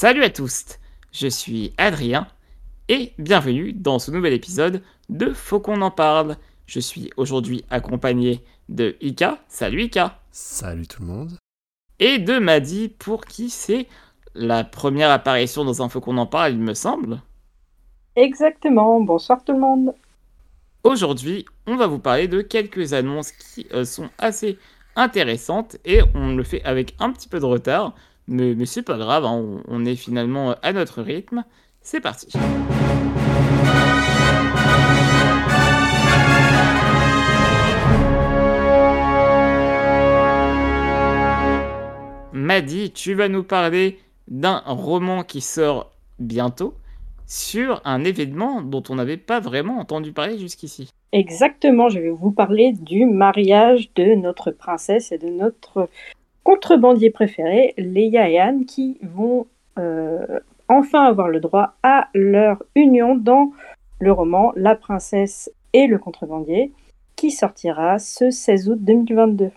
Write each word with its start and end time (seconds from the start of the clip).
Salut 0.00 0.24
à 0.24 0.30
tous, 0.30 0.78
je 1.12 1.28
suis 1.28 1.74
Adrien 1.76 2.26
et 2.88 3.12
bienvenue 3.18 3.74
dans 3.74 3.98
ce 3.98 4.10
nouvel 4.10 4.32
épisode 4.32 4.82
de 5.10 5.30
Faut 5.34 5.60
qu'on 5.60 5.82
en 5.82 5.90
parle. 5.90 6.36
Je 6.64 6.80
suis 6.80 7.10
aujourd'hui 7.18 7.66
accompagné 7.68 8.42
de 8.70 8.96
Ika. 9.02 9.36
Salut 9.46 9.82
Ika. 9.82 10.18
Salut 10.30 10.86
tout 10.86 11.02
le 11.02 11.08
monde. 11.08 11.32
Et 11.98 12.16
de 12.16 12.38
Madi 12.38 12.88
pour 12.88 13.26
qui 13.26 13.50
c'est 13.50 13.88
la 14.34 14.64
première 14.64 15.10
apparition 15.10 15.66
dans 15.66 15.82
un 15.82 15.90
Faut 15.90 16.00
qu'on 16.00 16.16
en 16.16 16.24
parle, 16.24 16.52
il 16.52 16.60
me 16.60 16.72
semble. 16.72 17.20
Exactement, 18.16 19.02
bonsoir 19.02 19.44
tout 19.44 19.52
le 19.52 19.60
monde. 19.60 19.92
Aujourd'hui, 20.82 21.44
on 21.66 21.76
va 21.76 21.86
vous 21.86 21.98
parler 21.98 22.26
de 22.26 22.40
quelques 22.40 22.94
annonces 22.94 23.32
qui 23.32 23.66
euh, 23.74 23.84
sont 23.84 24.08
assez 24.16 24.58
intéressantes 24.96 25.76
et 25.84 26.00
on 26.14 26.34
le 26.34 26.42
fait 26.42 26.64
avec 26.64 26.94
un 27.00 27.12
petit 27.12 27.28
peu 27.28 27.38
de 27.38 27.44
retard, 27.44 27.94
mais, 28.30 28.64
c'est 28.64 28.82
pas 28.82 28.96
grave, 28.96 29.24
hein, 29.24 29.32
on, 29.34 29.62
on 29.66 29.84
est 29.84 29.96
finalement 29.96 30.54
à 30.62 30.72
notre 30.72 31.02
rythme. 31.02 31.44
C'est 31.82 32.00
parti. 32.00 32.28
Madi, 42.32 42.92
tu 42.92 43.14
vas 43.14 43.28
nous 43.28 43.42
parler 43.42 43.98
d'un 44.28 44.62
roman 44.64 45.24
qui 45.24 45.40
sort 45.40 45.90
bientôt 46.18 46.74
sur 47.26 47.80
un 47.84 48.04
événement 48.04 48.60
dont 48.60 48.82
on 48.88 48.96
n'avait 48.96 49.16
pas 49.16 49.40
vraiment 49.40 49.78
entendu 49.78 50.12
parler 50.12 50.38
jusqu'ici. 50.38 50.90
Exactement, 51.12 51.88
je 51.88 51.98
vais 51.98 52.10
vous 52.10 52.30
parler 52.30 52.72
du 52.72 53.06
mariage 53.06 53.90
de 53.94 54.14
notre 54.14 54.52
princesse 54.52 55.10
et 55.12 55.18
de 55.18 55.28
notre 55.28 55.88
contrebandier 56.44 57.10
préféré, 57.10 57.74
Leia 57.76 58.28
et 58.28 58.38
Anne, 58.38 58.64
qui 58.64 58.98
vont 59.02 59.46
euh, 59.78 60.40
enfin 60.68 61.04
avoir 61.04 61.28
le 61.28 61.40
droit 61.40 61.74
à 61.82 62.08
leur 62.14 62.62
union 62.74 63.14
dans 63.14 63.52
le 64.00 64.12
roman 64.12 64.52
La 64.56 64.74
princesse 64.74 65.50
et 65.72 65.86
le 65.86 65.98
contrebandier, 65.98 66.72
qui 67.16 67.30
sortira 67.30 67.98
ce 67.98 68.30
16 68.30 68.70
août 68.70 68.78
2022. 68.80 69.50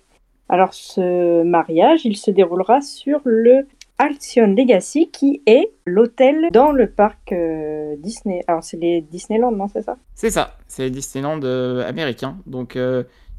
Alors 0.50 0.74
ce 0.74 1.44
mariage, 1.44 2.06
il 2.06 2.18
se 2.18 2.30
déroulera 2.30 2.82
sur 2.82 3.22
le 3.24 3.68
Alcyon 3.98 4.48
Legacy, 4.48 5.10
qui 5.12 5.42
est 5.46 5.72
l'hôtel 5.86 6.50
dans 6.52 6.72
le 6.72 6.90
parc 6.90 7.32
euh, 7.32 7.96
Disney. 7.98 8.44
Alors 8.48 8.64
c'est 8.64 8.78
les 8.78 9.02
Disneyland, 9.02 9.52
non, 9.52 9.68
c'est 9.68 9.84
ça? 9.84 9.98
C'est 10.16 10.32
ça, 10.32 10.58
c'est 10.68 10.90
Disneyland 10.90 11.40
euh, 11.44 11.88
américain. 11.88 12.38
Donc 12.46 12.78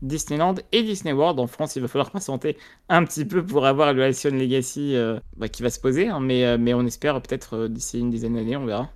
Disneyland 0.04 0.54
et 0.72 0.82
Disney 0.82 1.12
World 1.12 1.38
en 1.40 1.46
France, 1.46 1.76
il 1.76 1.82
va 1.82 1.88
falloir 1.88 2.10
patienter 2.12 2.56
un 2.88 3.04
petit 3.04 3.24
peu 3.24 3.44
pour 3.44 3.66
avoir 3.66 3.92
le 3.92 4.02
Alcyon 4.04 4.30
Legacy 4.32 4.94
euh, 4.96 5.18
bah, 5.36 5.48
qui 5.48 5.62
va 5.62 5.70
se 5.70 5.80
poser, 5.80 6.08
hein, 6.08 6.20
mais, 6.20 6.44
euh, 6.44 6.56
mais 6.58 6.74
on 6.74 6.84
espère 6.86 7.20
peut-être 7.22 7.56
euh, 7.56 7.68
d'ici 7.68 7.98
une 8.00 8.10
dizaine 8.10 8.34
d'années, 8.34 8.56
on 8.56 8.66
verra. 8.66 8.90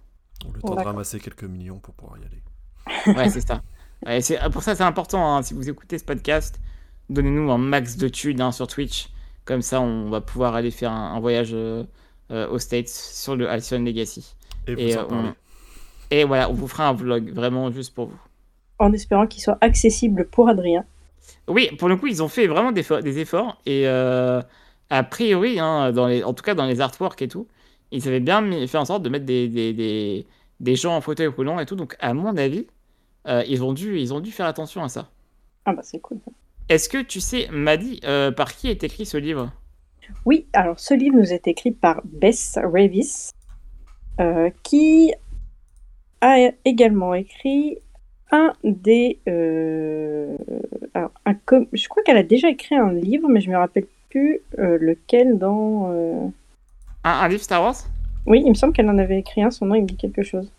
On 0.47 0.53
le 0.53 0.61
temps 0.61 0.75
de 0.77 0.81
ramasser 0.83 1.19
quelques 1.19 1.45
millions 1.45 1.79
pour 1.79 1.95
pouvoir 1.95 2.19
y 2.19 2.25
aller. 2.25 2.43
Ouais, 3.19 3.29
c'est 3.31 3.47
ça. 3.47 3.63
Ouais, 4.07 4.21
c'est- 4.21 4.39
pour 4.53 4.63
ça, 4.63 4.75
c'est 4.77 4.85
important. 4.85 5.37
hein, 5.37 5.43
si 5.43 5.55
vous 5.55 5.69
écoutez 5.69 5.99
ce 5.99 6.05
podcast, 6.05 6.61
donnez-nous 7.11 7.51
un 7.51 7.59
max 7.59 7.97
de 7.97 8.09
thunes 8.09 8.41
hein, 8.41 8.53
sur 8.53 8.67
Twitch. 8.67 9.09
Comme 9.45 9.63
ça, 9.63 9.81
on 9.81 10.11
va 10.11 10.21
pouvoir 10.21 10.55
aller 10.55 10.71
faire 10.71 10.93
un, 10.93 11.15
un 11.15 11.21
voyage 11.21 11.51
euh, 11.55 11.83
euh, 12.31 12.49
aux 12.51 12.59
States 12.59 12.89
sur 12.89 13.35
le 13.35 13.49
Alcyon 13.49 13.81
Legacy. 13.81 14.35
Et 14.67 14.75
vous 14.75 14.81
Et, 14.81 14.97
en 14.99 15.07
parlez. 15.07 15.31
Et 16.11 16.25
voilà, 16.25 16.51
on 16.51 16.53
vous 16.55 16.69
fera 16.69 16.89
un 16.89 16.93
vlog 16.93 17.33
vraiment 17.33 17.71
juste 17.73 17.95
pour 17.95 18.07
vous. 18.09 18.21
En 18.79 18.93
espérant 18.93 19.27
qu'il 19.27 19.43
soit 19.43 19.59
accessible 19.61 20.29
pour 20.31 20.49
Adrien. 20.49 20.85
Oui, 21.47 21.71
pour 21.79 21.89
le 21.89 21.97
coup, 21.97 22.07
ils 22.07 22.23
ont 22.23 22.29
fait 22.29 22.47
vraiment 22.47 22.73
des, 22.73 22.81
efforts- 22.81 23.03
des 23.03 23.19
efforts. 23.19 23.61
Et 23.67 23.87
euh, 23.87 24.43
a 24.91 25.03
priori, 25.03 25.59
hein, 25.61 25.93
dans 25.93 26.07
les, 26.07 26.23
en 26.25 26.35
tout 26.35 26.43
cas 26.43 26.55
dans 26.55 26.67
les 26.67 26.81
artworks 26.81 27.23
et 27.23 27.29
tout, 27.29 27.47
ils 27.91 28.07
avaient 28.07 28.21
bien 28.21 28.41
mis- 28.41 28.69
fait 28.69 28.79
en 28.79 28.85
sorte 28.85 29.03
de 29.03 29.09
mettre 29.09 29.25
des, 29.25 29.49
des, 29.49 29.73
des, 29.73 30.27
des 30.61 30.77
gens 30.77 30.97
en 30.97 31.01
fauteuil 31.01 31.29
roulant 31.29 31.59
et 31.59 31.67
tout. 31.67 31.77
Donc, 31.77 31.97
à 32.01 32.13
mon 32.15 32.37
avis, 32.37 32.67
euh, 33.27 33.43
ils, 33.49 33.63
ont 33.63 33.73
dû, 33.73 33.99
ils 33.99 34.13
ont 34.13 34.21
dû 34.21 34.31
faire 34.31 34.47
attention 34.47 34.83
à 34.85 34.89
ça. 34.89 35.11
Ah 35.65 35.73
bah 35.73 35.83
c'est 35.83 36.01
cool. 36.01 36.19
Est-ce 36.69 36.89
que 36.89 37.03
tu 37.03 37.21
sais, 37.21 37.49
Maddy, 37.51 38.01
euh, 38.05 38.31
par 38.31 38.55
qui 38.55 38.69
est 38.69 38.85
écrit 38.85 39.07
ce 39.07 39.17
livre? 39.17 39.51
Oui, 40.25 40.47
alors 40.53 40.79
ce 40.79 40.95
livre 40.95 41.17
nous 41.17 41.33
est 41.33 41.47
écrit 41.47 41.71
par 41.73 42.01
Bess 42.05 42.59
Revis, 42.63 43.31
euh, 44.21 44.51
qui 44.63 45.13
a 46.21 46.51
également 46.65 47.15
écrit 47.15 47.79
un 48.31 48.53
des... 48.65 49.19
euh, 49.29 50.37
alors, 50.95 51.13
un 51.27 51.35
com- 51.35 51.67
je 51.73 51.89
crois 51.89 52.03
qu'elle 52.03 52.17
a 52.19 52.23
déjà 52.23 52.49
écrit 52.51 52.77
un 52.77 52.93
livre, 52.93 53.29
mais 53.29 53.41
je 53.41 53.51
me 53.51 53.57
rappelle 53.57 53.87
plus 54.11 54.41
euh, 54.59 54.79
lequel 54.81 55.39
dans... 55.39 55.91
euh, 55.93 56.29
un, 57.05 57.11
un 57.11 57.29
livre 57.29 57.43
Star 57.43 57.61
Wars? 57.63 57.77
Oui, 58.27 58.43
il 58.45 58.51
me 58.51 58.55
semble 58.55 58.73
qu'elle 58.75 58.89
en 58.91 58.99
avait 58.99 59.19
écrit 59.19 59.43
un, 59.43 59.51
son 59.51 59.67
nom 59.67 59.75
il 59.75 59.83
me 59.83 59.89
dit 59.89 59.97
quelque 59.97 60.23
chose. 60.23 60.53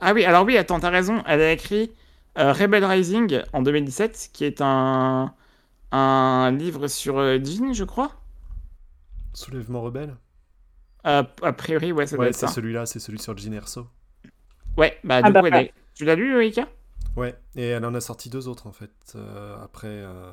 Ah 0.00 0.12
oui, 0.14 0.24
alors 0.24 0.44
oui, 0.44 0.56
attends, 0.58 0.80
t'as 0.80 0.90
raison. 0.90 1.22
Elle 1.26 1.40
a 1.40 1.52
écrit 1.52 1.92
euh, 2.38 2.52
Rebel 2.52 2.84
Rising 2.84 3.42
en 3.52 3.62
2017, 3.62 4.30
qui 4.32 4.44
est 4.44 4.60
un, 4.60 5.34
un 5.92 6.52
livre 6.52 6.88
sur 6.88 7.18
euh, 7.18 7.38
Jean, 7.44 7.72
je 7.74 7.84
crois. 7.84 8.12
Soulèvement 9.34 9.82
rebelle? 9.82 10.16
Euh, 11.06 11.24
a 11.42 11.52
priori, 11.54 11.92
ouais, 11.92 12.06
ça 12.06 12.18
doit 12.18 12.28
Ouais, 12.28 12.32
c'est 12.32 12.46
celui-là, 12.46 12.86
c'est 12.86 13.00
celui 13.00 13.18
sur 13.18 13.36
Jean 13.36 13.52
Erso. 13.54 13.88
Ouais, 14.76 14.98
bah 15.04 15.22
Ah 15.22 15.30
du 15.30 15.34
bah, 15.34 15.42
coup, 15.42 15.46
elle 15.46 15.56
a- 15.56 15.64
tu 15.94 16.04
l'as 16.04 16.14
lu, 16.14 16.46
Ika 16.46 16.68
Ouais, 17.16 17.34
et 17.56 17.66
elle 17.66 17.84
en 17.84 17.94
a 17.94 18.00
sorti 18.00 18.30
deux 18.30 18.48
autres 18.48 18.66
en 18.66 18.72
fait. 18.72 18.90
Euh, 19.16 19.62
après, 19.62 19.88
euh, 19.88 20.30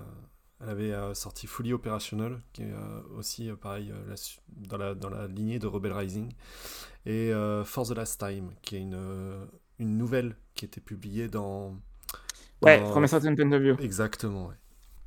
elle 0.62 0.69
avait 0.69 0.94
euh, 0.94 1.13
sorti 1.13 1.45
Fully 1.45 1.73
Operational, 1.73 2.40
qui 2.53 2.63
est 2.63 2.72
euh, 2.72 3.01
aussi 3.17 3.50
euh, 3.50 3.56
pareil 3.56 3.91
euh, 3.91 3.95
la 4.07 4.16
dans, 4.67 4.78
la, 4.78 4.95
dans 4.95 5.09
la 5.09 5.28
lignée 5.28 5.59
de 5.59 5.67
Rebel 5.67 5.91
Rising. 5.91 6.31
Et 7.06 7.34
euh, 7.34 7.66
For 7.66 7.88
the 7.88 7.91
Last 7.91 8.19
Time, 8.19 8.51
qui 8.62 8.78
est 8.78 8.81
une, 8.81 8.97
une 9.79 9.97
nouvelle 9.97 10.35
qui 10.56 10.66
était 10.66 10.81
publiée 10.81 11.28
dans. 11.28 11.75
Ouais, 12.62 12.79
dans- 12.79 12.85
From 12.91 13.03
a 13.03 13.07
Certain 13.07 13.35
Point 13.35 13.51
of 13.51 13.61
View. 13.61 13.75
Exactement, 13.81 14.47
ouais. 14.47 14.56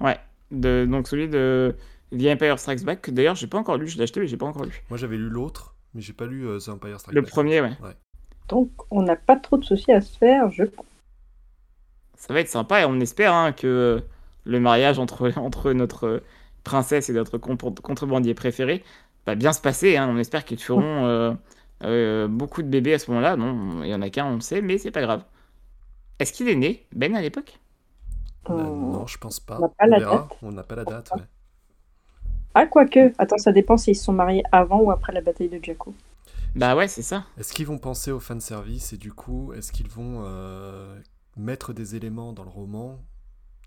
Ouais, 0.00 0.18
de, 0.50 0.86
donc 0.90 1.06
celui 1.08 1.28
de 1.28 1.74
The 2.10 2.26
Empire 2.26 2.58
Strikes 2.58 2.84
Back, 2.84 3.02
que 3.02 3.10
d'ailleurs, 3.10 3.34
j'ai 3.36 3.46
pas 3.46 3.58
encore 3.58 3.76
lu, 3.78 3.88
je 3.88 3.96
l'ai 3.96 4.02
acheté, 4.04 4.20
mais 4.20 4.26
j'ai 4.26 4.36
pas 4.36 4.46
encore 4.46 4.64
lu. 4.64 4.82
Moi 4.90 4.98
j'avais 4.98 5.16
lu 5.16 5.28
l'autre, 5.28 5.76
mais 5.94 6.00
j'ai 6.00 6.12
pas 6.12 6.26
lu 6.26 6.46
euh, 6.46 6.58
The 6.58 6.68
Empire 6.70 7.00
Strikes 7.00 7.14
Le 7.14 7.20
Back. 7.20 7.30
premier, 7.30 7.60
ouais. 7.60 7.72
Donc 8.48 8.70
on 8.90 9.02
n'a 9.02 9.16
pas 9.16 9.36
trop 9.36 9.56
de 9.58 9.64
soucis 9.64 9.92
à 9.92 10.00
se 10.00 10.16
faire, 10.18 10.50
je 10.50 10.64
Ça 12.22 12.32
va 12.32 12.38
être 12.38 12.48
sympa 12.48 12.80
et 12.80 12.84
on 12.84 13.00
espère 13.00 13.34
hein, 13.34 13.50
que 13.50 14.00
le 14.44 14.60
mariage 14.60 15.00
entre, 15.00 15.32
entre 15.38 15.72
notre 15.72 16.22
princesse 16.62 17.10
et 17.10 17.12
notre 17.12 17.36
contrebandier 17.36 18.32
préféré 18.32 18.84
va 19.26 19.34
bien 19.34 19.52
se 19.52 19.60
passer. 19.60 19.96
hein. 19.96 20.08
On 20.08 20.16
espère 20.18 20.44
qu'ils 20.44 20.60
feront 20.62 20.82
euh, 21.06 21.32
euh, 21.82 22.28
beaucoup 22.28 22.62
de 22.62 22.68
bébés 22.68 22.94
à 22.94 23.00
ce 23.00 23.10
moment-là. 23.10 23.34
Non, 23.34 23.82
il 23.82 23.88
y 23.88 23.94
en 23.94 24.02
a 24.02 24.08
qu'un, 24.08 24.26
on 24.26 24.34
le 24.36 24.40
sait, 24.40 24.62
mais 24.62 24.78
c'est 24.78 24.92
pas 24.92 25.00
grave. 25.02 25.24
Est-ce 26.20 26.32
qu'il 26.32 26.48
est 26.48 26.54
né, 26.54 26.86
Ben, 26.92 27.16
à 27.16 27.20
l'époque? 27.20 27.58
Euh, 28.50 28.52
non, 28.54 29.04
je 29.08 29.18
pense 29.18 29.40
pas. 29.40 29.58
on 29.58 29.62
n'a 29.62 29.68
pas 29.70 29.86
la 29.88 29.98
verra. 29.98 30.16
date. 30.18 30.38
On 30.42 30.52
n'a 30.52 30.62
pas 30.62 30.76
la 30.76 30.84
date, 30.84 31.10
ouais. 31.16 31.22
Ah, 32.54 32.66
quoique, 32.68 33.12
attends, 33.18 33.38
ça 33.38 33.50
dépend 33.50 33.76
s'ils 33.76 33.96
se 33.96 34.04
sont 34.04 34.12
mariés 34.12 34.44
avant 34.52 34.78
ou 34.80 34.92
après 34.92 35.12
la 35.12 35.22
bataille 35.22 35.48
de 35.48 35.58
Jakku. 35.60 35.92
Bah 36.54 36.76
ouais, 36.76 36.86
c'est 36.86 37.02
ça. 37.02 37.24
Est-ce 37.38 37.52
qu'ils 37.52 37.66
vont 37.66 37.78
penser 37.78 38.12
au 38.12 38.20
fanservice 38.20 38.92
et 38.92 38.98
du 38.98 39.10
coup, 39.12 39.52
est-ce 39.54 39.72
qu'ils 39.72 39.88
vont 39.88 40.22
euh, 40.26 40.91
mettre 41.36 41.72
des 41.72 41.96
éléments 41.96 42.32
dans 42.32 42.44
le 42.44 42.50
roman 42.50 43.00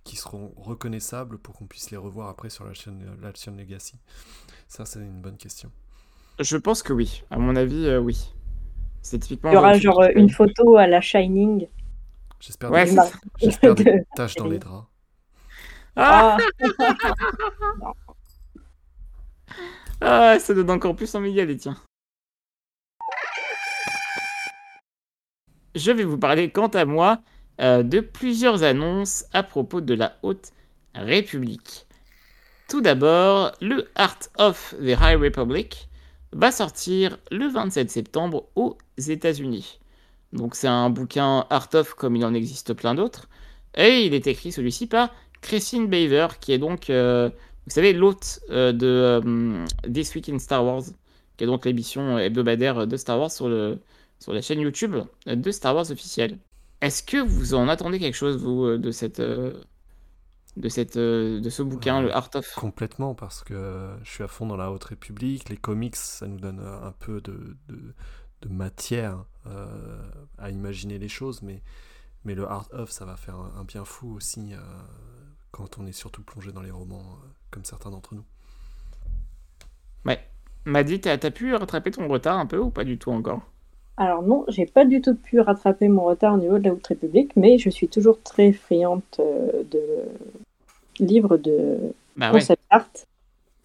qui 0.03 0.15
seront 0.15 0.53
reconnaissables 0.57 1.39
pour 1.39 1.55
qu'on 1.55 1.65
puisse 1.65 1.89
les 1.89 1.97
revoir 1.97 2.29
après 2.29 2.49
sur 2.49 2.65
la 2.65 2.73
chaîne 2.73 3.03
la 3.21 3.33
chaîne 3.33 3.57
Legacy 3.57 3.95
Ça, 4.67 4.85
c'est 4.85 4.99
une 4.99 5.21
bonne 5.21 5.37
question. 5.37 5.71
Je 6.39 6.57
pense 6.57 6.83
que 6.83 6.93
oui. 6.93 7.23
À 7.31 7.37
mon 7.37 7.55
avis, 7.55 7.87
euh, 7.87 7.99
oui. 7.99 8.31
C'est 9.01 9.19
typiquement. 9.19 9.51
Il 9.51 9.53
y 9.53 9.57
aura 9.57 9.77
genre 9.77 10.03
une 10.15 10.29
photo 10.29 10.77
à 10.77 10.87
la 10.87 11.01
Shining. 11.01 11.67
J'espère 12.39 12.71
Ouais, 12.71 12.85
des, 12.89 12.97
j'espère 13.37 13.75
taches 14.15 14.35
dans 14.35 14.47
les 14.47 14.59
draps. 14.59 14.87
Ah, 15.95 16.37
Ah, 16.37 17.93
ah, 20.33 20.39
ça 20.39 20.53
donne 20.53 20.69
encore 20.69 20.95
plus 20.95 21.13
envie 21.15 21.31
d'y 21.31 21.39
aller, 21.39 21.57
tiens. 21.57 21.77
Je 25.73 25.91
vais 25.91 26.03
vous 26.03 26.17
parler, 26.17 26.51
quant 26.51 26.67
à 26.67 26.85
moi, 26.85 27.21
euh, 27.61 27.83
de 27.83 27.99
plusieurs 27.99 28.63
annonces 28.63 29.25
à 29.33 29.43
propos 29.43 29.81
de 29.81 29.93
la 29.93 30.17
Haute 30.23 30.51
République. 30.93 31.85
Tout 32.69 32.81
d'abord, 32.81 33.51
le 33.61 33.87
Art 33.95 34.19
of 34.37 34.75
the 34.79 34.97
High 34.99 35.21
Republic 35.21 35.87
va 36.31 36.51
sortir 36.51 37.17
le 37.31 37.47
27 37.47 37.89
septembre 37.91 38.47
aux 38.55 38.77
États-Unis. 38.97 39.79
Donc 40.33 40.55
c'est 40.55 40.67
un 40.67 40.89
bouquin 40.89 41.45
Art 41.49 41.69
of 41.73 41.93
comme 41.93 42.15
il 42.15 42.25
en 42.25 42.33
existe 42.33 42.73
plein 42.73 42.95
d'autres. 42.95 43.27
Et 43.75 44.05
il 44.05 44.13
est 44.13 44.27
écrit 44.27 44.51
celui-ci 44.51 44.87
par 44.87 45.09
Christine 45.41 45.87
Baver, 45.87 46.27
qui 46.39 46.53
est 46.53 46.57
donc, 46.57 46.89
euh, 46.89 47.29
vous 47.67 47.71
savez, 47.73 47.93
l'hôte 47.93 48.39
euh, 48.49 48.71
de 48.71 48.87
euh, 48.87 49.65
This 49.91 50.15
Week 50.15 50.27
in 50.29 50.39
Star 50.39 50.65
Wars, 50.65 50.83
qui 51.37 51.43
est 51.43 51.47
donc 51.47 51.65
l'émission 51.65 52.17
hebdomadaire 52.17 52.87
de 52.87 52.97
Star 52.97 53.19
Wars 53.19 53.31
sur, 53.31 53.47
le, 53.47 53.79
sur 54.19 54.33
la 54.33 54.41
chaîne 54.41 54.59
YouTube 54.59 54.95
de 55.27 55.51
Star 55.51 55.75
Wars 55.75 55.91
officielle. 55.91 56.37
Est-ce 56.81 57.03
que 57.03 57.17
vous 57.17 57.53
en 57.53 57.67
attendez 57.67 57.99
quelque 57.99 58.15
chose, 58.15 58.37
vous, 58.37 58.65
euh, 58.65 58.77
de 58.77 58.91
cette... 58.91 59.19
euh, 59.19 59.61
de, 60.57 60.69
cette, 60.69 60.97
euh, 60.97 61.41
de 61.41 61.49
ce 61.49 61.63
bouquin, 61.63 62.01
le 62.01 62.13
Art 62.13 62.29
of? 62.35 62.53
Complètement, 62.55 63.15
parce 63.15 63.43
que 63.43 63.89
je 64.03 64.09
suis 64.09 64.23
à 64.23 64.27
fond 64.27 64.45
dans 64.45 64.57
la 64.57 64.71
Haute 64.71 64.85
République. 64.85 65.49
Les 65.49 65.57
comics, 65.57 65.95
ça 65.95 66.27
nous 66.27 66.39
donne 66.39 66.59
un 66.59 66.91
peu 66.93 67.21
de, 67.21 67.57
de, 67.67 67.93
de 68.41 68.49
matière 68.49 69.25
à 70.37 70.49
imaginer 70.49 70.97
les 70.97 71.09
choses, 71.09 71.41
mais, 71.41 71.61
mais 72.23 72.35
le 72.35 72.47
Art 72.49 72.67
of, 72.71 72.89
ça 72.89 73.05
va 73.05 73.15
faire 73.15 73.35
un, 73.35 73.63
bien 73.63 73.85
fou 73.85 74.15
aussi 74.15 74.53
quand 75.51 75.77
on 75.77 75.85
est 75.85 75.91
surtout 75.91 76.23
plongé 76.23 76.51
dans 76.51 76.61
les 76.61 76.71
romans, 76.71 77.19
comme 77.51 77.65
certains 77.65 77.91
d'entre 77.91 78.15
nous. 78.15 78.25
Ouais. 80.05 80.19
Madi, 80.65 81.01
t'as 81.01 81.13
as 81.21 81.31
pu 81.31 81.53
rattraper 81.53 81.91
ton 81.91 82.07
retard 82.07 82.39
un 82.39 82.45
peu 82.45 82.57
ou 82.59 82.69
pas 82.71 82.83
du 82.85 82.97
tout 82.97 83.11
encore? 83.11 83.41
Alors 83.97 84.23
non, 84.23 84.45
j'ai 84.47 84.65
pas 84.65 84.85
du 84.85 85.01
tout 85.01 85.15
pu 85.15 85.39
rattraper 85.39 85.87
mon 85.87 86.03
retard 86.03 86.33
au 86.33 86.37
niveau 86.37 86.57
de 86.57 86.65
la 86.65 86.73
Haute 86.73 86.87
République, 86.87 87.35
mais 87.35 87.57
je 87.57 87.69
suis 87.69 87.87
toujours 87.87 88.21
très 88.21 88.51
friande 88.51 89.01
de 89.17 89.81
livres 90.99 91.37
de 91.37 91.77
bah 92.15 92.31
concept 92.31 92.61
art. 92.69 92.89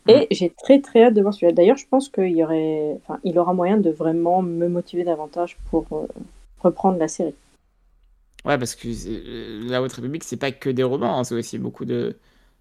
Et 0.08 0.26
j'ai 0.30 0.50
très 0.50 0.80
très 0.80 1.04
hâte 1.04 1.14
de 1.14 1.20
voir 1.20 1.34
celui-là. 1.34 1.52
D'ailleurs, 1.52 1.76
je 1.76 1.86
pense 1.88 2.08
qu'il 2.08 2.32
y 2.32 2.42
aurait, 2.42 2.96
enfin, 3.02 3.20
il 3.22 3.38
aura 3.38 3.52
moyen 3.52 3.76
de 3.76 3.90
vraiment 3.90 4.42
me 4.42 4.68
motiver 4.68 5.04
davantage 5.04 5.56
pour 5.70 5.86
euh, 5.92 6.06
reprendre 6.60 6.98
la 6.98 7.06
série. 7.06 7.34
Ouais, 8.44 8.58
parce 8.58 8.74
que 8.74 8.88
euh, 8.88 9.68
la 9.68 9.82
Haute 9.82 9.92
République, 9.92 10.24
c'est 10.24 10.38
pas 10.38 10.50
que 10.50 10.70
des 10.70 10.82
romans, 10.82 11.18
hein, 11.18 11.24
c'est 11.24 11.34
aussi 11.34 11.58
beaucoup 11.58 11.84
de, 11.84 12.16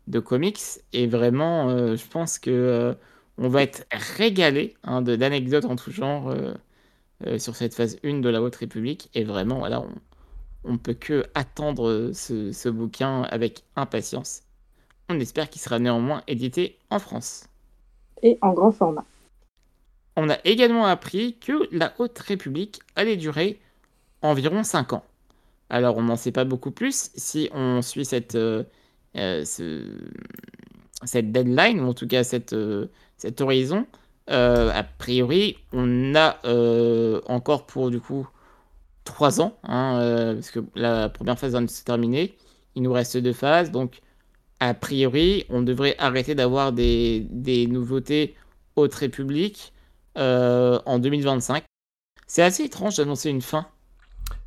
de 0.08 0.20
comics. 0.20 0.60
Et 0.94 1.08
vraiment, 1.08 1.70
euh, 1.70 1.96
je 1.96 2.06
pense 2.06 2.38
que 2.38 2.96
on 3.38 3.48
va 3.48 3.64
être 3.64 3.86
régalé 3.92 4.76
hein, 4.84 5.02
d'anecdotes 5.02 5.66
en 5.66 5.78
tout 5.78 5.92
genre 5.92 6.36
sur 7.38 7.56
cette 7.56 7.74
phase 7.74 7.98
1 8.04 8.20
de 8.20 8.30
la 8.30 8.42
Haute 8.42 8.56
République. 8.56 9.10
Et 9.14 9.24
vraiment, 9.24 9.60
voilà, 9.60 9.82
on, 9.82 9.90
on 10.64 10.78
peut 10.78 10.94
que 10.94 11.26
attendre 11.36 12.12
ce, 12.14 12.52
ce 12.52 12.70
bouquin 12.70 13.24
avec 13.24 13.64
impatience. 13.76 14.44
On 15.10 15.20
espère 15.20 15.50
qu'il 15.50 15.62
sera 15.62 15.80
néanmoins 15.80 16.24
édité 16.28 16.78
en 16.90 17.00
France. 17.00 17.48
Et 18.22 18.38
en 18.42 18.54
grand 18.54 18.72
format. 18.72 19.06
On 20.16 20.30
a 20.30 20.38
également 20.44 20.86
appris 20.86 21.38
que 21.40 21.68
la 21.76 21.94
Haute 21.98 22.20
République 22.20 22.82
allait 22.96 23.16
durer 23.16 23.60
environ 24.22 24.64
5 24.64 24.94
ans. 24.94 25.04
Alors 25.70 25.98
on 25.98 26.04
n'en 26.04 26.16
sait 26.16 26.32
pas 26.32 26.46
beaucoup 26.46 26.72
plus 26.72 27.12
si 27.16 27.50
on 27.54 27.82
suit 27.82 28.06
cette, 28.06 28.36
euh, 28.36 28.64
euh, 29.16 29.46
cette 31.04 31.32
deadline, 31.32 31.80
ou 31.80 31.88
en 31.88 31.94
tout 31.94 32.08
cas 32.08 32.24
cette, 32.24 32.54
euh, 32.54 32.88
cet 33.18 33.40
horizon. 33.42 33.86
A 34.30 34.84
priori, 34.98 35.58
on 35.74 36.16
a 36.16 36.40
encore 37.28 37.66
pour 37.66 37.92
du 37.92 38.00
coup 38.00 38.28
3 39.06 39.42
ans, 39.42 39.58
hein, 39.64 40.34
parce 40.36 40.52
que 40.52 40.60
la 40.76 41.10
première 41.10 41.38
phase 41.38 41.52
vient 41.52 41.62
de 41.62 41.70
se 41.70 41.84
terminer. 41.84 42.36
Il 42.76 42.84
nous 42.84 42.94
reste 42.94 43.18
deux 43.18 43.34
phases, 43.34 43.72
donc 43.72 44.02
a 44.60 44.74
priori, 44.74 45.46
on 45.50 45.62
devrait 45.62 45.96
arrêter 46.00 46.36
d'avoir 46.36 46.74
des, 46.74 47.68
nouveautés 47.70 48.36
Haute 48.76 48.94
République 48.94 49.74
euh, 50.18 50.80
en 50.86 51.00
2025. 51.00 51.64
C'est 52.28 52.44
assez 52.44 52.64
étrange 52.64 52.98
d'annoncer 52.98 53.30
une 53.30 53.42
fin. 53.42 53.68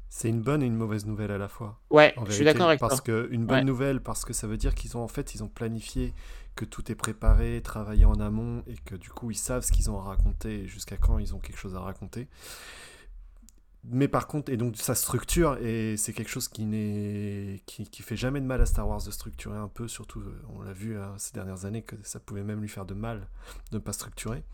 C'est 0.08 0.28
une 0.28 0.42
bonne 0.42 0.62
et 0.62 0.66
une 0.66 0.76
mauvaise 0.76 1.06
nouvelle 1.06 1.30
à 1.30 1.38
la 1.38 1.48
fois. 1.48 1.80
Ouais, 1.90 2.14
je 2.26 2.32
suis 2.32 2.44
d'accord 2.44 2.68
avec 2.68 2.80
parce 2.80 3.00
Que, 3.00 3.28
une 3.30 3.46
bonne 3.46 3.64
nouvelle 3.64 4.00
parce 4.00 4.26
que 4.26 4.34
ça 4.34 4.46
veut 4.46 4.58
dire 4.58 4.74
qu'ils 4.74 4.96
ont 4.98 5.02
en 5.02 5.08
fait 5.08 5.34
ils 5.34 5.42
ont 5.42 5.48
planifié 5.48 6.12
que 6.54 6.64
tout 6.64 6.90
est 6.90 6.94
préparé, 6.94 7.60
travaillé 7.62 8.04
en 8.04 8.20
amont 8.20 8.62
et 8.66 8.76
que 8.84 8.94
du 8.94 9.08
coup 9.10 9.30
ils 9.30 9.36
savent 9.36 9.62
ce 9.62 9.72
qu'ils 9.72 9.90
ont 9.90 9.98
à 9.98 10.04
raconter 10.04 10.60
et 10.60 10.68
jusqu'à 10.68 10.96
quand 10.96 11.18
ils 11.18 11.34
ont 11.34 11.38
quelque 11.38 11.58
chose 11.58 11.74
à 11.74 11.80
raconter 11.80 12.28
mais 13.84 14.06
par 14.06 14.28
contre, 14.28 14.52
et 14.52 14.56
donc 14.56 14.76
sa 14.76 14.94
structure, 14.94 15.58
et 15.58 15.96
c'est 15.96 16.12
quelque 16.12 16.28
chose 16.28 16.46
qui, 16.46 16.64
n'est, 16.64 17.62
qui, 17.66 17.84
qui, 17.84 18.02
fait 18.02 18.16
jamais 18.16 18.40
de 18.40 18.46
mal 18.46 18.60
à 18.60 18.66
Star 18.66 18.86
Wars 18.88 19.02
de 19.02 19.10
structurer 19.10 19.58
un 19.58 19.68
peu, 19.68 19.88
surtout, 19.88 20.20
euh, 20.20 20.40
on 20.50 20.62
l'a 20.62 20.72
vu 20.72 20.96
hein, 20.96 21.14
ces 21.18 21.32
dernières 21.32 21.64
années, 21.64 21.82
que 21.82 21.96
ça 22.04 22.20
pouvait 22.20 22.44
même 22.44 22.60
lui 22.60 22.68
faire 22.68 22.86
de 22.86 22.94
mal 22.94 23.26
de 23.72 23.78
ne 23.78 23.82
pas 23.82 23.92
structurer. 23.92 24.44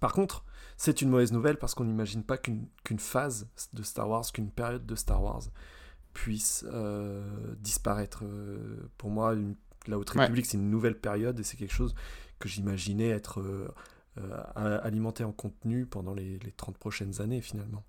Par 0.00 0.12
contre, 0.12 0.44
c'est 0.76 1.02
une 1.02 1.10
mauvaise 1.10 1.32
nouvelle 1.32 1.58
parce 1.58 1.74
qu'on 1.74 1.84
n'imagine 1.84 2.22
pas 2.22 2.38
qu'une, 2.38 2.68
phase 2.98 3.48
de 3.72 3.82
Star 3.82 4.08
Wars, 4.08 4.24
qu'une 4.32 4.50
période 4.50 4.86
de 4.86 4.94
Star 4.94 5.22
Wars 5.22 5.42
puisse 6.14 6.64
euh, 6.68 7.54
disparaître. 7.58 8.22
Euh, 8.22 8.88
pour 8.96 9.10
moi, 9.10 9.34
la 9.88 9.98
Haute 9.98 10.10
République, 10.10 10.46
c'est 10.46 10.56
une 10.56 10.70
nouvelle 10.70 10.98
période 10.98 11.38
et 11.40 11.42
c'est 11.42 11.56
quelque 11.56 11.74
chose 11.74 11.94
que 12.38 12.48
j'imaginais 12.48 13.08
être 13.08 13.42
alimenté 14.56 15.24
en 15.24 15.32
contenu 15.32 15.86
pendant 15.86 16.14
les, 16.14 16.38
les 16.38 16.52
30 16.52 16.76
prochaines 16.76 17.20
années 17.20 17.40
finalement 17.40 17.84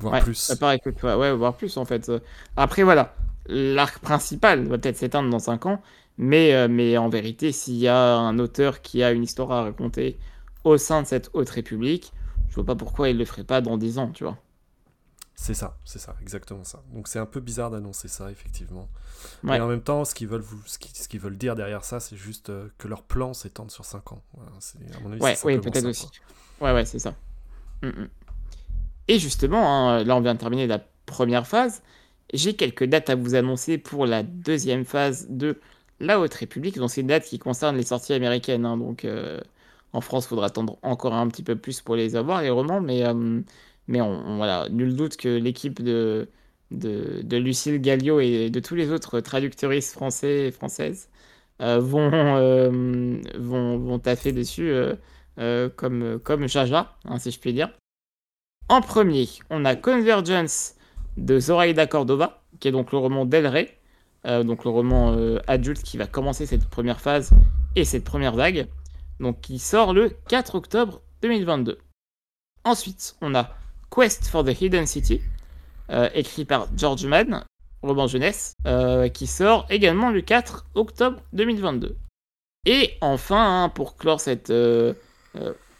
voire 0.00 0.22
plus. 0.22 0.34
Ça 0.34 0.56
paraît 0.56 0.78
que 0.78 0.90
ouais, 0.90 1.32
voire 1.32 1.56
plus 1.56 1.76
en 1.76 1.84
fait. 1.84 2.10
Après 2.56 2.82
voilà, 2.82 3.14
l'arc 3.46 3.98
principal 3.98 4.64
va 4.66 4.78
peut-être 4.78 4.96
s'éteindre 4.96 5.30
dans 5.30 5.38
5 5.38 5.66
ans, 5.66 5.82
mais, 6.18 6.54
euh, 6.54 6.68
mais 6.68 6.96
en 6.96 7.08
vérité, 7.08 7.52
s'il 7.52 7.76
y 7.76 7.88
a 7.88 8.16
un 8.16 8.38
auteur 8.38 8.82
qui 8.82 9.02
a 9.02 9.12
une 9.12 9.22
histoire 9.22 9.52
à 9.52 9.62
raconter 9.62 10.18
au 10.64 10.76
sein 10.78 11.02
de 11.02 11.06
cette 11.06 11.30
haute 11.34 11.50
république, 11.50 12.12
je 12.48 12.54
vois 12.56 12.64
pas 12.64 12.76
pourquoi 12.76 13.08
il 13.08 13.18
le 13.18 13.24
ferait 13.24 13.44
pas 13.44 13.60
dans 13.60 13.76
10 13.76 13.98
ans, 13.98 14.10
tu 14.12 14.24
vois. 14.24 14.38
C'est 15.36 15.54
ça, 15.54 15.76
c'est 15.84 15.98
ça, 15.98 16.14
exactement 16.22 16.64
ça. 16.64 16.82
Donc 16.92 17.08
c'est 17.08 17.18
un 17.18 17.26
peu 17.26 17.40
bizarre 17.40 17.70
d'annoncer 17.70 18.08
ça, 18.08 18.30
effectivement. 18.30 18.88
Mais 19.42 19.60
en 19.60 19.66
même 19.66 19.82
temps, 19.82 20.04
ce 20.04 20.14
qu'ils 20.14 20.28
veulent, 20.28 20.40
vous, 20.40 20.60
ce 20.66 20.78
qu'ils, 20.78 21.20
veulent 21.20 21.36
dire 21.36 21.56
derrière 21.56 21.84
ça, 21.84 21.98
c'est 21.98 22.16
juste 22.16 22.50
euh, 22.50 22.68
que 22.78 22.88
leur 22.88 23.02
plan 23.02 23.34
s'étende 23.34 23.70
sur 23.70 23.84
5 23.84 24.12
ans. 24.12 24.22
à 24.38 25.00
mon 25.00 25.12
avis, 25.12 25.20
ouais, 25.20 25.36
oui, 25.44 25.58
peut-être 25.58 25.86
aussi. 25.86 26.08
Ouais, 26.60 26.72
ouais, 26.72 26.84
c'est 26.84 27.00
ça. 27.00 27.14
Mm, 27.82 27.88
mm. 27.88 28.08
Et 29.08 29.18
justement, 29.18 29.90
hein, 29.90 30.04
là 30.04 30.16
on 30.16 30.20
vient 30.20 30.34
de 30.34 30.38
terminer 30.38 30.66
la 30.66 30.80
première 31.04 31.46
phase. 31.46 31.82
J'ai 32.32 32.54
quelques 32.54 32.84
dates 32.84 33.10
à 33.10 33.16
vous 33.16 33.34
annoncer 33.34 33.76
pour 33.76 34.06
la 34.06 34.22
deuxième 34.22 34.84
phase 34.84 35.26
de 35.28 35.60
la 36.00 36.20
Haute 36.20 36.34
République. 36.34 36.78
Donc 36.78 36.90
c'est 36.90 37.00
une 37.00 37.08
date 37.08 37.24
qui 37.24 37.38
concerne 37.38 37.76
les 37.76 37.84
sorties 37.84 38.14
américaines. 38.14 38.64
Hein. 38.64 38.76
donc 38.76 39.04
euh, 39.04 39.40
en 39.92 40.00
France, 40.00 40.24
il 40.24 40.28
faudra 40.28 40.46
attendre 40.46 40.78
encore 40.82 41.14
un 41.14 41.28
petit 41.28 41.42
peu 41.42 41.54
plus 41.54 41.80
pour 41.80 41.96
les 41.96 42.16
avoir, 42.16 42.42
les 42.42 42.50
romans. 42.50 42.80
Mais, 42.80 43.04
euh, 43.06 43.40
mais 43.88 44.00
on, 44.00 44.36
voilà, 44.36 44.68
nul 44.70 44.96
doute 44.96 45.16
que 45.16 45.28
l'équipe 45.28 45.82
de, 45.82 46.28
de, 46.70 47.36
Lucille 47.36 47.80
Gallio 47.80 48.20
et 48.20 48.50
de 48.50 48.60
tous 48.60 48.74
les 48.74 48.90
autres 48.90 49.20
traducteuristes 49.20 49.92
français 49.92 50.48
et 50.48 50.50
françaises 50.50 51.08
euh, 51.60 51.78
vont, 51.78 52.10
vont, 53.38 53.78
vont 53.78 53.98
taffer 53.98 54.32
dessus 54.32 54.72
comme, 55.76 56.18
comme 56.20 56.48
Jaja, 56.48 56.96
hein, 57.04 57.18
si 57.18 57.30
je 57.30 57.38
puis 57.38 57.52
dire. 57.52 57.70
En 58.68 58.80
premier, 58.80 59.28
on 59.50 59.64
a 59.66 59.76
Convergence 59.76 60.74
de 61.16 61.38
Zoraida 61.38 61.86
Cordova, 61.86 62.42
qui 62.60 62.68
est 62.68 62.72
donc 62.72 62.92
le 62.92 62.98
roman 62.98 63.26
d'El 63.26 63.46
Rey, 63.46 63.78
euh, 64.26 64.42
donc 64.42 64.64
le 64.64 64.70
roman 64.70 65.12
euh, 65.12 65.38
adulte 65.46 65.82
qui 65.82 65.98
va 65.98 66.06
commencer 66.06 66.46
cette 66.46 66.66
première 66.68 67.00
phase 67.00 67.30
et 67.76 67.84
cette 67.84 68.04
première 68.04 68.34
vague, 68.34 68.66
donc 69.20 69.40
qui 69.42 69.58
sort 69.58 69.92
le 69.92 70.10
4 70.28 70.54
octobre 70.54 71.02
2022. 71.20 71.78
Ensuite, 72.64 73.16
on 73.20 73.34
a 73.34 73.50
Quest 73.94 74.26
for 74.26 74.44
the 74.44 74.60
Hidden 74.60 74.86
City, 74.86 75.20
euh, 75.90 76.08
écrit 76.14 76.44
par 76.44 76.68
George 76.76 77.06
Mann, 77.06 77.44
roman 77.82 78.06
jeunesse, 78.06 78.54
qui 79.12 79.26
sort 79.26 79.66
également 79.68 80.10
le 80.10 80.22
4 80.22 80.66
octobre 80.74 81.20
2022. 81.34 81.96
Et 82.66 82.92
enfin, 83.02 83.64
hein, 83.64 83.68
pour 83.68 83.96
clore 83.96 84.20
cette, 84.20 84.52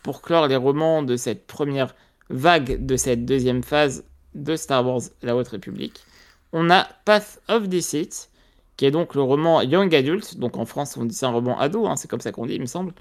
pour 0.03 0.21
clore 0.21 0.47
les 0.49 0.57
romans 0.57 1.03
de 1.03 1.17
cette 1.17 1.47
première 1.47 1.95
vague 2.29 2.85
de 2.85 2.97
cette 2.97 3.25
deuxième 3.25 3.62
phase 3.62 4.05
de 4.35 4.55
Star 4.55 4.87
Wars 4.87 5.00
La 5.23 5.35
Haute 5.35 5.49
République, 5.49 6.05
on 6.53 6.71
a 6.71 6.87
Path 7.05 7.41
of 7.49 7.69
Deceit, 7.69 8.29
qui 8.77 8.87
est 8.87 8.91
donc 8.91 9.15
le 9.15 9.23
roman 9.23 9.61
Young 9.62 9.95
Adult, 9.95 10.38
donc 10.38 10.57
en 10.57 10.65
France 10.65 10.97
on 10.97 11.05
dit 11.05 11.15
c'est 11.15 11.27
un 11.27 11.31
roman 11.31 11.59
ado, 11.59 11.87
hein, 11.87 11.97
c'est 11.97 12.09
comme 12.09 12.21
ça 12.21 12.33
qu'on 12.33 12.47
dit 12.47 12.55
il 12.55 12.61
me 12.61 12.67
semble, 12.67 12.93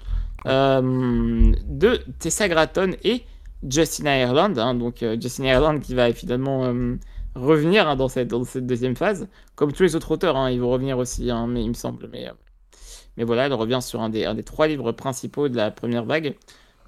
euh, 0.46 1.52
de 1.66 2.00
Tessa 2.18 2.48
Gratton 2.48 2.92
et 3.04 3.24
Justin 3.68 4.16
Ireland, 4.16 4.56
hein, 4.58 4.74
donc 4.74 5.02
euh, 5.02 5.16
Ireland 5.38 5.80
qui 5.80 5.94
va 5.94 6.12
finalement 6.12 6.64
euh, 6.64 6.96
revenir 7.34 7.88
hein, 7.88 7.96
dans, 7.96 8.08
cette, 8.08 8.28
deuxième 8.66 8.96
phase, 8.96 9.28
comme 9.54 9.72
tous 9.72 9.82
les 9.82 9.96
autres 9.96 10.12
auteurs, 10.12 10.48
ils 10.50 10.60
vont 10.60 10.70
revenir 10.70 10.98
aussi, 10.98 11.30
mais 11.48 11.62
il 11.62 11.68
me 11.68 11.74
semble, 11.74 12.08
mais, 12.12 12.28
mais 13.16 13.24
voilà, 13.24 13.46
elle 13.46 13.54
revient 13.54 13.80
sur 13.82 14.00
un 14.00 14.08
des, 14.08 14.42
trois 14.44 14.66
livres 14.66 14.92
principaux 14.92 15.48
de 15.48 15.56
la 15.56 15.70
première 15.70 16.04
vague. 16.04 16.36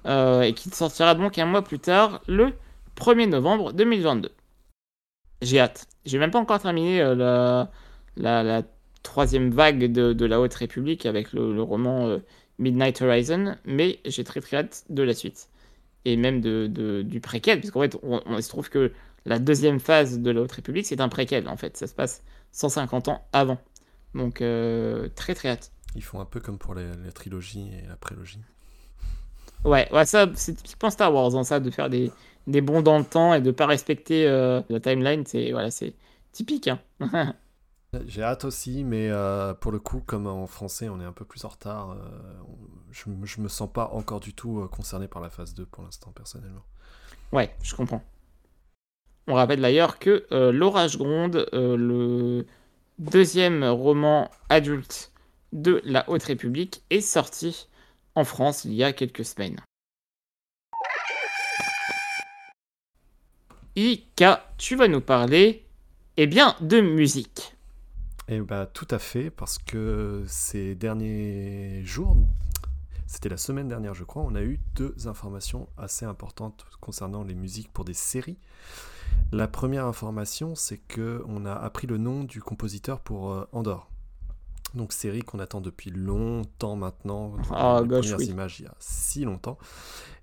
Euh, 0.05 0.41
et 0.41 0.53
qui 0.53 0.69
sortira 0.69 1.15
donc 1.15 1.37
un 1.37 1.45
mois 1.45 1.63
plus 1.63 1.79
tard, 1.79 2.21
le 2.27 2.53
1er 2.95 3.27
novembre 3.27 3.73
2022. 3.73 4.31
J'ai 5.41 5.59
hâte. 5.59 5.87
J'ai 6.05 6.17
même 6.17 6.31
pas 6.31 6.39
encore 6.39 6.59
terminé 6.59 7.01
euh, 7.01 7.65
la, 8.15 8.63
troisième 9.03 9.51
vague 9.51 9.91
de, 9.91 10.25
la 10.25 10.39
Haute 10.39 10.53
République 10.53 11.05
avec 11.05 11.33
le, 11.33 11.61
roman 11.61 12.07
euh, 12.07 12.19
Midnight 12.57 13.01
Horizon, 13.01 13.55
mais 13.65 13.99
j'ai 14.05 14.23
très 14.23 14.39
très 14.39 14.57
hâte 14.57 14.85
de 14.89 15.03
la 15.03 15.13
suite. 15.13 15.49
Et 16.07 16.15
même 16.15 16.39
de, 16.39 17.01
du 17.01 17.19
préquel, 17.19 17.59
parce 17.59 17.71
qu'en 17.71 17.81
fait, 17.81 17.97
on, 18.01 18.41
se 18.41 18.47
trouve 18.47 18.69
que 18.69 18.93
la 19.25 19.39
deuxième 19.39 19.79
phase 19.79 20.19
de 20.19 20.31
la 20.31 20.41
Haute 20.41 20.53
République, 20.53 20.85
c'est 20.85 21.01
un 21.01 21.09
préquel, 21.09 21.49
en 21.49 21.57
fait. 21.57 21.75
Ça 21.75 21.85
se 21.85 21.93
passe 21.93 22.23
150 22.53 23.09
ans 23.09 23.25
avant. 23.33 23.57
Donc, 24.15 24.35
très 25.15 25.35
très 25.35 25.49
hâte. 25.49 25.71
Ils 25.95 26.03
font 26.03 26.21
un 26.21 26.25
peu 26.25 26.39
comme 26.39 26.57
pour 26.57 26.75
la 26.75 27.11
trilogie 27.13 27.69
et 27.73 27.87
la 27.87 27.97
prélogie. 27.97 28.39
Ouais, 29.65 29.91
ouais 29.91 30.05
ça, 30.05 30.29
c'est 30.35 30.53
typiquement 30.53 30.89
Star 30.89 31.13
Wars, 31.13 31.35
hein, 31.35 31.43
ça, 31.43 31.59
de 31.59 31.69
faire 31.71 31.89
des, 31.89 32.11
des 32.47 32.61
bons 32.61 32.81
dans 32.81 32.97
le 32.97 33.05
temps 33.05 33.33
et 33.33 33.41
de 33.41 33.51
pas 33.51 33.65
respecter 33.65 34.25
euh, 34.27 34.61
la 34.69 34.79
timeline, 34.79 35.25
c'est 35.25 35.51
voilà, 35.51 35.71
c'est 35.71 35.93
typique. 36.31 36.69
Hein. 36.69 36.79
J'ai 38.05 38.21
hâte 38.21 38.43
aussi, 38.43 38.83
mais 38.83 39.09
euh, 39.09 39.53
pour 39.53 39.71
le 39.71 39.79
coup, 39.79 40.01
comme 40.05 40.27
en 40.27 40.45
français, 40.45 40.89
on 40.89 40.99
est 40.99 41.05
un 41.05 41.13
peu 41.13 41.23
plus 41.25 41.45
en 41.45 41.49
retard. 41.49 41.91
euh, 41.91 41.95
je, 42.91 43.05
je 43.23 43.41
me 43.41 43.47
sens 43.47 43.71
pas 43.71 43.89
encore 43.93 44.19
du 44.19 44.33
tout 44.33 44.59
euh, 44.59 44.67
concerné 44.67 45.07
par 45.07 45.21
la 45.21 45.29
phase 45.29 45.53
2 45.53 45.65
pour 45.65 45.83
l'instant, 45.83 46.11
personnellement. 46.11 46.65
Ouais, 47.31 47.55
je 47.63 47.75
comprends. 47.75 48.03
On 49.27 49.33
rappelle 49.33 49.61
d'ailleurs 49.61 49.99
que 49.99 50.25
L'Orage 50.31 50.97
gronde, 50.97 51.49
le 51.51 52.45
deuxième 52.97 53.63
roman 53.65 54.31
adulte 54.47 55.11
de 55.51 55.81
la 55.83 56.09
Haute 56.09 56.23
République, 56.23 56.83
est 56.89 57.01
sorti 57.01 57.67
en 58.15 58.23
France 58.23 58.63
il 58.63 58.73
y 58.73 58.85
a 58.85 58.93
quelques 58.93 59.25
semaines. 59.25 59.59
Ika, 63.75 64.49
tu 64.57 64.77
vas 64.77 64.87
nous 64.87 65.01
parler 65.01 65.65
eh 66.15 66.25
bien, 66.25 66.55
de 66.61 66.79
musique. 66.79 67.56
Et 68.29 68.41
bah 68.41 68.65
tout 68.65 68.87
à 68.91 68.99
fait, 68.99 69.29
parce 69.29 69.57
que 69.57 70.23
ces 70.27 70.75
derniers 70.75 71.81
jours, 71.85 72.17
c'était 73.05 73.29
la 73.29 73.37
semaine 73.37 73.69
dernière 73.69 73.93
je 73.93 74.03
crois, 74.03 74.23
on 74.23 74.35
a 74.35 74.41
eu 74.41 74.59
deux 74.75 75.07
informations 75.07 75.69
assez 75.77 76.05
importantes 76.05 76.65
concernant 76.81 77.23
les 77.23 77.35
musiques 77.35 77.71
pour 77.71 77.85
des 77.85 77.93
séries. 77.93 78.37
La 79.31 79.47
première 79.47 79.85
information, 79.85 80.55
c'est 80.55 80.77
que 80.77 81.23
on 81.27 81.45
a 81.45 81.53
appris 81.53 81.87
le 81.87 81.97
nom 81.97 82.25
du 82.25 82.41
compositeur 82.41 82.99
pour 82.99 83.31
euh, 83.31 83.47
Andorre. 83.53 83.89
Donc 84.73 84.91
série 84.91 85.21
qu'on 85.21 85.39
attend 85.39 85.61
depuis 85.61 85.91
longtemps 85.91 86.75
maintenant. 86.75 87.33
Ah, 87.51 87.79
les 87.81 87.87
gosh, 87.87 88.01
premières 88.01 88.17
oui. 88.17 88.25
images 88.25 88.59
il 88.59 88.63
y 88.63 88.67
a 88.67 88.75
si 88.79 89.23
longtemps. 89.23 89.57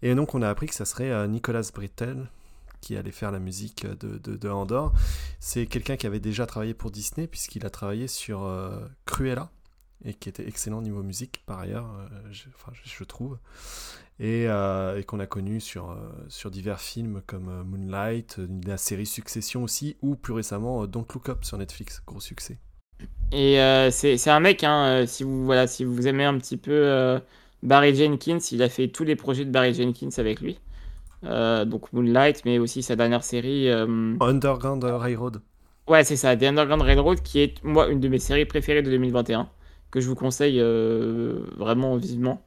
Et 0.02 0.14
donc 0.14 0.34
on 0.34 0.42
a 0.42 0.50
appris 0.50 0.66
que 0.66 0.74
ça 0.74 0.84
serait 0.84 1.10
euh, 1.10 1.26
Nicolas 1.26 1.70
Brittel 1.74 2.28
qui 2.84 2.96
allait 2.96 3.12
faire 3.12 3.32
la 3.32 3.38
musique 3.38 3.86
de, 3.86 4.18
de, 4.18 4.36
de 4.36 4.48
Andorre. 4.48 4.92
C'est 5.40 5.64
quelqu'un 5.66 5.96
qui 5.96 6.06
avait 6.06 6.20
déjà 6.20 6.44
travaillé 6.44 6.74
pour 6.74 6.90
Disney, 6.90 7.26
puisqu'il 7.26 7.64
a 7.64 7.70
travaillé 7.70 8.08
sur 8.08 8.44
euh, 8.44 8.78
Cruella, 9.06 9.50
et 10.04 10.12
qui 10.12 10.28
était 10.28 10.46
excellent 10.46 10.82
niveau 10.82 11.02
musique 11.02 11.42
par 11.46 11.60
ailleurs, 11.60 11.86
euh, 11.86 12.18
je, 12.30 12.44
enfin, 12.54 12.72
je, 12.84 13.04
trouve. 13.04 13.38
Et, 14.20 14.46
euh, 14.48 14.98
et 14.98 15.04
qu'on 15.04 15.18
a 15.18 15.26
connu 15.26 15.60
sur, 15.60 15.90
euh, 15.90 16.50
divers 16.50 16.80
films 16.80 17.22
comme 17.26 17.62
Moonlight, 17.62 18.38
la 18.66 18.76
série 18.76 19.06
Succession 19.06 19.62
aussi, 19.62 19.96
ou 20.02 20.14
plus 20.14 20.34
récemment 20.34 20.86
Don't 20.86 21.06
Look 21.14 21.30
Up 21.30 21.44
sur 21.44 21.56
Netflix, 21.56 22.02
gros 22.06 22.20
succès. 22.20 22.58
Et 23.32 23.56
c'est 23.90 24.30
un 24.30 24.40
mec, 24.40 24.62
hein, 24.62 25.06
si, 25.06 25.24
vous, 25.24 25.50
aimez 26.06 26.24
un 26.24 26.38
petit 26.38 26.58
peu 26.58 27.18
Barry 27.62 27.94
Jenkins, 27.94 28.38
il 28.52 28.62
a 28.62 28.68
fait 28.68 28.88
tous 28.88 29.04
les 29.04 29.16
projets 29.16 29.44
de 29.44 29.50
Barry 29.50 29.74
Jenkins 29.74 30.10
avec 30.18 30.40
lui. 30.40 30.58
Euh, 31.26 31.64
donc 31.64 31.92
Moonlight, 31.92 32.44
mais 32.44 32.58
aussi 32.58 32.82
sa 32.82 32.96
dernière 32.96 33.24
série. 33.24 33.68
euh, 33.70 34.14
Underground 34.20 34.84
Railroad. 34.84 35.40
Ouais, 35.88 36.02
c'est 36.04 36.16
ça, 36.16 36.36
The 36.36 36.44
Underground 36.44 36.82
Railroad, 36.82 37.20
qui 37.22 37.40
est, 37.40 37.62
moi, 37.62 37.88
une 37.88 38.00
de 38.00 38.08
mes 38.08 38.18
séries 38.18 38.46
préférées 38.46 38.82
de 38.82 38.90
2021, 38.90 39.48
que 39.90 40.00
je 40.00 40.08
vous 40.08 40.14
conseille 40.14 40.58
euh, 40.60 41.40
vraiment 41.56 41.96
vivement. 41.96 42.42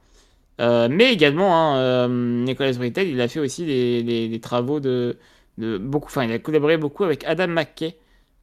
Euh, 0.60 0.88
mais 0.90 1.12
également, 1.12 1.56
hein, 1.56 1.78
euh, 1.78 2.08
Nicolas 2.44 2.72
Britell, 2.72 3.08
il 3.08 3.20
a 3.20 3.28
fait 3.28 3.40
aussi 3.40 3.64
des, 3.66 4.02
des- 4.02 4.28
des 4.28 4.40
travaux 4.40 4.80
de, 4.80 5.16
de 5.58 5.78
beaucoup, 5.78 6.06
enfin, 6.08 6.24
il 6.24 6.32
a 6.32 6.38
collaboré 6.40 6.78
beaucoup 6.78 7.04
avec 7.04 7.24
Adam 7.24 7.48
McKay, 7.48 7.96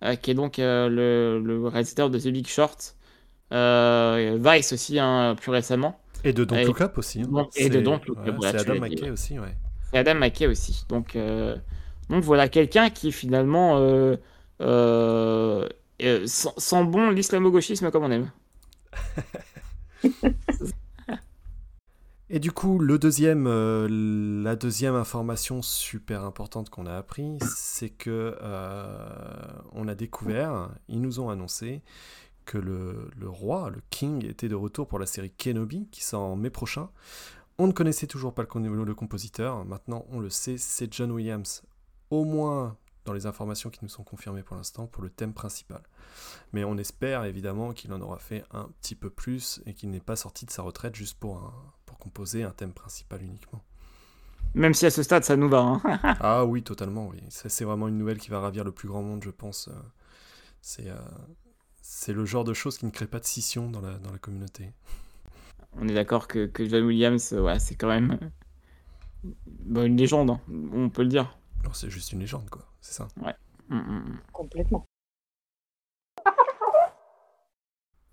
euh, 0.03 0.15
qui 0.15 0.31
est 0.31 0.33
donc 0.33 0.59
euh, 0.59 0.87
le, 0.89 1.41
le 1.45 1.67
réalisateur 1.67 2.09
de 2.09 2.17
The 2.19 2.27
Big 2.29 2.47
Short, 2.47 2.95
euh, 3.53 4.37
Vice 4.41 4.73
aussi, 4.73 4.99
hein, 4.99 5.35
plus 5.39 5.51
récemment, 5.51 5.99
Et 6.23 6.33
de 6.33 6.43
Don't 6.45 6.63
Look 6.65 6.81
Up 6.81 6.97
aussi. 6.97 7.21
hein. 7.21 7.47
Et 7.55 7.69
de 7.69 7.81
Don't 7.81 7.99
Look 8.07 8.17
Up, 8.27 8.39
ouais, 8.39 8.51
C'est 8.51 8.57
Adam 8.59 8.73
dit, 8.75 8.79
McKay 8.79 9.05
ouais. 9.05 9.11
aussi, 9.11 9.39
ouais. 9.39 9.55
Et 9.95 9.97
Adam 9.97 10.15
McKay 10.15 10.47
aussi. 10.47 10.85
Donc, 10.89 11.15
euh, 11.15 11.55
donc 12.09 12.23
voilà, 12.23 12.49
quelqu'un 12.49 12.89
qui 12.89 13.11
finalement 13.11 13.77
euh, 13.77 14.17
euh, 14.61 15.67
sent, 16.27 16.83
bon 16.83 17.09
l'islamo-gauchisme 17.09 17.89
comme 17.91 18.03
on 18.03 18.11
aime. 18.11 18.31
Et 22.31 22.39
du 22.39 22.51
coup, 22.51 22.79
le 22.79 22.97
deuxième, 22.97 23.45
la 24.43 24.55
deuxième 24.55 24.95
information 24.95 25.61
super 25.61 26.23
importante 26.23 26.71
qu'on 26.71 26.87
a 26.87 26.95
appris, 26.95 27.37
c'est 27.55 27.91
que 27.91 28.35
on 29.73 29.87
a 29.87 29.93
découvert, 29.93 30.69
ils 30.89 30.99
nous 30.99 31.19
ont 31.19 31.29
annoncé 31.29 31.83
que 32.45 32.57
le 32.57 33.29
roi, 33.29 33.69
le 33.69 33.79
king, 33.91 34.25
était 34.25 34.49
de 34.49 34.55
retour 34.55 34.87
pour 34.87 34.97
la 34.97 35.05
série 35.05 35.29
Kenobi, 35.29 35.87
qui 35.91 36.03
sort 36.03 36.23
en 36.23 36.35
mai 36.35 36.49
prochain. 36.49 36.89
On 37.57 37.67
ne 37.67 37.71
connaissait 37.71 38.07
toujours 38.07 38.33
pas 38.33 38.43
le, 38.43 38.93
compositeur, 38.93 39.63
maintenant 39.65 40.05
on 40.09 40.19
le 40.19 40.29
sait, 40.29 40.57
c'est 40.57 40.91
John 40.93 41.11
Williams, 41.11 41.63
au 42.09 42.25
moins 42.25 42.77
dans 43.05 43.13
les 43.13 43.27
informations 43.27 43.69
qui 43.69 43.79
nous 43.83 43.89
sont 43.89 44.03
confirmées 44.03 44.43
pour 44.43 44.57
l'instant, 44.57 44.87
pour 44.87 45.03
le 45.03 45.09
thème 45.09 45.33
principal. 45.33 45.81
Mais 46.53 46.63
on 46.63 46.77
espère 46.77 47.23
évidemment 47.23 47.71
qu'il 47.71 47.93
en 47.93 48.01
aura 48.01 48.17
fait 48.17 48.43
un 48.51 48.67
petit 48.81 48.95
peu 48.95 49.09
plus 49.09 49.61
et 49.65 49.73
qu'il 49.73 49.91
n'est 49.91 49.99
pas 49.99 50.15
sorti 50.15 50.45
de 50.45 50.51
sa 50.51 50.63
retraite 50.63 50.95
juste 50.95 51.17
pour, 51.17 51.37
un, 51.37 51.53
pour 51.85 51.97
composer 51.97 52.43
un 52.43 52.51
thème 52.51 52.73
principal 52.73 53.21
uniquement. 53.21 53.63
Même 54.53 54.73
si 54.73 54.85
à 54.85 54.89
ce 54.89 55.03
stade, 55.03 55.23
ça 55.23 55.35
nous 55.35 55.49
va. 55.49 55.59
hein. 55.59 55.81
Ah 56.19 56.45
oui, 56.45 56.63
totalement, 56.63 57.07
oui. 57.07 57.21
C'est 57.29 57.65
vraiment 57.65 57.87
une 57.87 57.97
nouvelle 57.97 58.17
qui 58.17 58.29
va 58.29 58.39
ravir 58.39 58.63
le 58.63 58.71
plus 58.71 58.87
grand 58.87 59.03
monde, 59.03 59.23
je 59.23 59.29
pense. 59.29 59.67
Euh, 59.67 59.73
C'est 60.61 60.89
euh, 60.89 60.95
c'est 61.87 62.13
le 62.13 62.25
genre 62.25 62.43
de 62.43 62.53
choses 62.53 62.79
qui 62.79 62.85
ne 62.87 62.91
crée 62.91 63.05
pas 63.05 63.19
de 63.19 63.25
scission 63.25 63.69
dans 63.69 63.79
la, 63.81 63.99
dans 63.99 64.11
la 64.11 64.17
communauté. 64.17 64.73
On 65.79 65.87
est 65.87 65.93
d'accord 65.93 66.27
que, 66.27 66.45
que 66.45 66.67
John 66.67 66.83
Williams, 66.85 67.33
euh, 67.33 67.41
ouais, 67.41 67.59
c'est 67.59 67.75
quand 67.75 67.87
même 67.87 68.17
euh, 68.21 69.29
bah, 69.47 69.83
une 69.85 69.97
légende, 69.97 70.29
hein, 70.31 70.39
on 70.73 70.89
peut 70.89 71.03
le 71.03 71.09
dire. 71.09 71.37
Alors 71.61 71.75
c'est 71.75 71.89
juste 71.89 72.11
une 72.11 72.19
légende, 72.19 72.49
quoi. 72.49 72.65
C'est 72.81 72.93
ça. 72.93 73.07
Mm, 73.17 73.75
mm, 73.75 73.77
mm. 73.79 74.19
Complètement. 74.31 74.85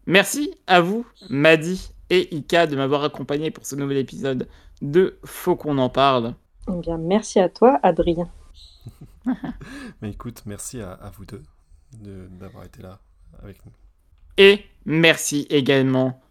Merci 0.06 0.54
à 0.66 0.80
vous, 0.80 1.06
Madi 1.30 1.90
et 2.10 2.34
Ika, 2.34 2.66
de 2.66 2.76
m'avoir 2.76 3.04
accompagné 3.04 3.50
pour 3.50 3.64
ce 3.66 3.76
nouvel 3.76 3.98
épisode 3.98 4.48
de 4.80 5.18
Faut 5.24 5.54
qu'on 5.56 5.78
en 5.78 5.88
parle. 5.90 6.34
Eh 6.68 6.76
bien, 6.80 6.98
merci 6.98 7.38
à 7.40 7.48
toi, 7.48 7.78
Adrien. 7.82 8.28
Mais 10.02 10.10
écoute, 10.10 10.42
merci 10.46 10.80
à, 10.80 10.92
à 10.92 11.10
vous 11.10 11.24
deux 11.24 11.42
de- 12.00 12.26
d'avoir 12.32 12.64
été 12.64 12.82
là 12.82 12.98
avec 13.42 13.64
nous. 13.64 13.72
Et 14.38 14.64
merci 14.86 15.46
également 15.50 16.21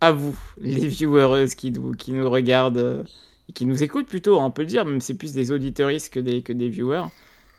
à 0.00 0.12
vous, 0.12 0.36
les 0.60 0.86
viewers 0.86 1.48
qui 1.56 1.70
nous, 1.72 1.92
qui 1.92 2.12
nous 2.12 2.28
regardent 2.28 2.78
euh, 2.78 3.02
et 3.48 3.52
qui 3.52 3.66
nous 3.66 3.82
écoutent 3.82 4.06
plutôt, 4.06 4.40
hein, 4.40 4.46
on 4.46 4.50
peut 4.50 4.62
le 4.62 4.68
dire, 4.68 4.84
même 4.84 5.00
si 5.00 5.08
c'est 5.08 5.14
plus 5.18 5.32
des 5.32 5.52
auditeuristes 5.52 6.12
que 6.12 6.20
des, 6.20 6.42
que 6.42 6.52
des 6.52 6.68
viewers. 6.68 7.04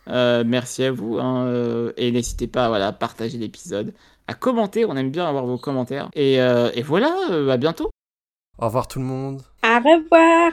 Euh, 0.07 0.43
merci 0.45 0.83
à 0.83 0.91
vous 0.91 1.19
hein, 1.19 1.45
euh, 1.45 1.93
et 1.97 2.11
n'hésitez 2.11 2.47
pas 2.47 2.67
voilà, 2.69 2.87
à 2.87 2.91
partager 2.91 3.37
l'épisode, 3.37 3.93
à 4.27 4.33
commenter, 4.33 4.85
on 4.85 4.95
aime 4.95 5.11
bien 5.11 5.27
avoir 5.27 5.45
vos 5.45 5.57
commentaires. 5.57 6.09
Et, 6.13 6.41
euh, 6.41 6.71
et 6.73 6.81
voilà, 6.81 7.15
euh, 7.31 7.49
à 7.49 7.57
bientôt 7.57 7.91
Au 8.57 8.65
revoir 8.65 8.87
tout 8.87 8.99
le 8.99 9.05
monde. 9.05 9.41
Au 9.63 9.77
revoir 9.77 10.51